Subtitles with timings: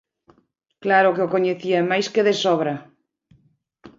[0.83, 2.75] ¡Claro que o coñecía, e máis que de sobra!